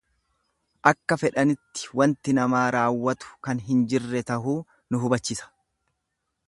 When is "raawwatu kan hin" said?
2.77-3.83